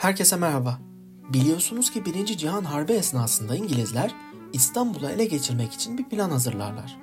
[0.00, 0.78] Herkese merhaba.
[1.32, 2.26] Biliyorsunuz ki 1.
[2.26, 4.14] Cihan Harbi esnasında İngilizler
[4.52, 6.98] İstanbul'u ele geçirmek için bir plan hazırlarlar.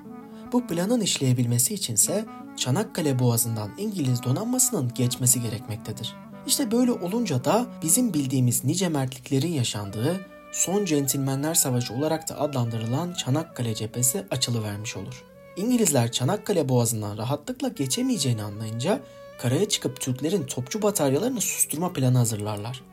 [0.52, 2.24] Bu planın işleyebilmesi içinse
[2.56, 6.16] Çanakkale Boğazı'ndan İngiliz donanmasının geçmesi gerekmektedir.
[6.46, 13.12] İşte böyle olunca da bizim bildiğimiz nice mertliklerin yaşandığı Son Centilmenler Savaşı olarak da adlandırılan
[13.12, 15.24] Çanakkale cephesi açılıvermiş olur.
[15.56, 19.00] İngilizler Çanakkale Boğazı'ndan rahatlıkla geçemeyeceğini anlayınca
[19.38, 22.87] karaya çıkıp Türklerin topçu bataryalarını susturma planı hazırlarlar.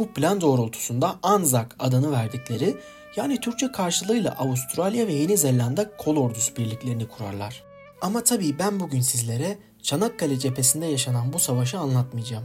[0.00, 2.76] Bu plan doğrultusunda Anzak adını verdikleri
[3.16, 7.62] yani Türkçe karşılığıyla Avustralya ve Yeni Zelanda kol ordusu birliklerini kurarlar.
[8.00, 12.44] Ama tabii ben bugün sizlere Çanakkale cephesinde yaşanan bu savaşı anlatmayacağım.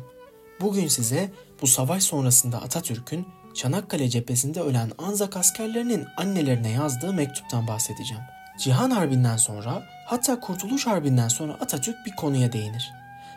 [0.61, 8.23] Bugün size bu savaş sonrasında Atatürk'ün Çanakkale cephesinde ölen Anzak askerlerinin annelerine yazdığı mektuptan bahsedeceğim.
[8.59, 12.91] Cihan Harbi'nden sonra hatta Kurtuluş Harbi'nden sonra Atatürk bir konuya değinir.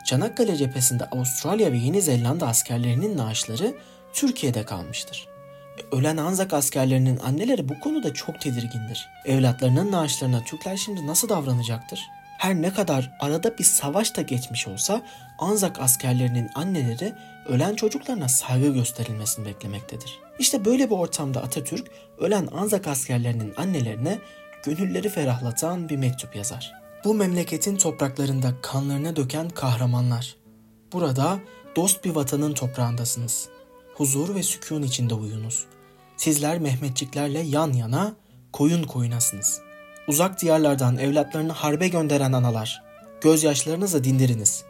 [0.04, 3.74] Çanakkale cephesinde Avustralya ve Yeni Zelanda askerlerinin naaşları
[4.12, 5.28] Türkiye'de kalmıştır.
[5.92, 9.08] Ölen Anzak askerlerinin anneleri bu konuda çok tedirgindir.
[9.24, 12.00] Evlatlarının naaşlarına Türkler şimdi nasıl davranacaktır?
[12.38, 15.02] Her ne kadar arada bir savaş da geçmiş olsa
[15.38, 17.14] Anzak askerlerinin anneleri
[17.48, 20.18] ölen çocuklarına saygı gösterilmesini beklemektedir.
[20.38, 24.18] İşte böyle bir ortamda Atatürk ölen Anzak askerlerinin annelerine
[24.64, 26.72] gönülleri ferahlatan bir mektup yazar.
[27.04, 30.36] Bu memleketin topraklarında kanlarına döken kahramanlar.
[30.92, 31.38] Burada
[31.76, 33.48] dost bir vatanın toprağındasınız.
[33.98, 35.64] Huzur ve sükun içinde uyunuz.
[36.16, 38.16] Sizler Mehmetçiklerle yan yana,
[38.52, 39.60] koyun koyunasınız.
[40.08, 42.82] Uzak diyarlardan evlatlarını harbe gönderen analar,
[43.20, 44.64] gözyaşlarınızı dindiriniz.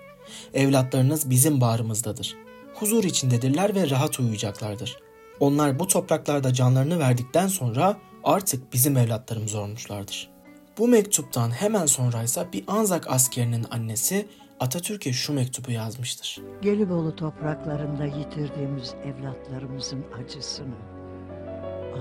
[0.55, 2.37] Evlatlarınız bizim bağrımızdadır.
[2.75, 4.97] Huzur içindedirler ve rahat uyuyacaklardır.
[5.41, 10.39] Onlar bu topraklarda canlarını verdikten sonra artık bizim evlatlarımız olmuşlardır.''
[10.79, 14.27] Bu mektuptan hemen sonraysa bir Anzak askerinin annesi
[14.61, 16.43] Atatürk'e şu mektubu yazmıştır.
[16.63, 20.75] Gelibolu topraklarında yitirdiğimiz evlatlarımızın acısını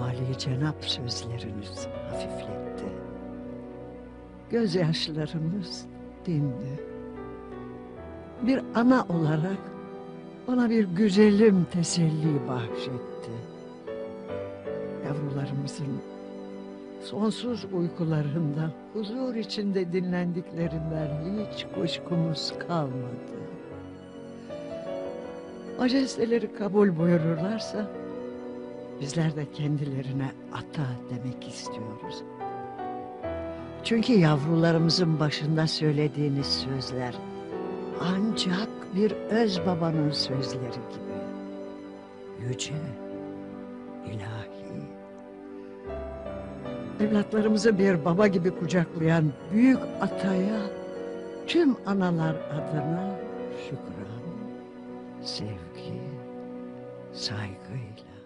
[0.01, 2.85] Ali Cenap sözleriniz hafifletti.
[4.49, 5.85] Gözyaşlarımız
[6.25, 6.83] dindi.
[8.41, 9.59] Bir ana olarak
[10.47, 13.31] bana bir güzelim teselli bahşetti.
[15.05, 16.01] Yavrularımızın
[17.09, 23.37] sonsuz uykularında huzur içinde dinlendiklerinden hiç kuşkumuz kalmadı.
[25.79, 27.87] Majesteleri kabul buyururlarsa
[29.01, 32.23] bizler de kendilerine ata demek istiyoruz.
[33.83, 37.15] Çünkü yavrularımızın başında söylediğiniz sözler
[38.01, 41.17] ancak bir öz babanın sözleri gibi.
[42.49, 42.73] Yüce,
[44.05, 44.57] ilahi.
[46.99, 50.61] Evlatlarımızı bir baba gibi kucaklayan büyük ataya
[51.47, 53.15] tüm analar adına
[53.63, 54.23] şükran,
[55.23, 56.01] sevgi,
[57.13, 58.17] saygıyla.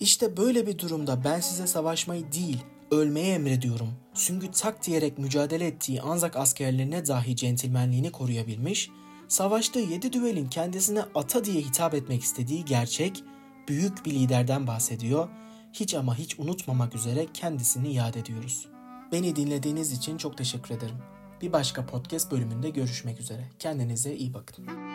[0.00, 3.88] İşte böyle bir durumda ben size savaşmayı değil, ölmeye emrediyorum.
[4.14, 8.90] Süngü tak diyerek mücadele ettiği Anzak askerlerine dahi centilmenliğini koruyabilmiş,
[9.28, 13.24] savaştığı yedi düelin kendisine ata diye hitap etmek istediği gerçek,
[13.68, 15.28] büyük bir liderden bahsediyor
[15.72, 18.68] hiç ama hiç unutmamak üzere kendisini yad ediyoruz.
[19.12, 20.96] Beni dinlediğiniz için çok teşekkür ederim.
[21.42, 23.50] Bir başka podcast bölümünde görüşmek üzere.
[23.58, 24.91] Kendinize iyi bakın.